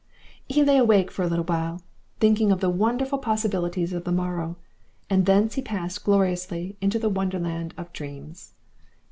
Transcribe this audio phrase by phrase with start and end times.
[0.47, 1.79] He lay awake for a little while
[2.19, 4.57] thinking of the wonderful possibilities of the morrow,
[5.11, 8.53] and thence he passed gloriously into the wonderland of dreams.